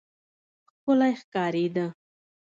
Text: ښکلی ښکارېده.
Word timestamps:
ښکلی 0.75 1.13
ښکارېده. 1.21 1.85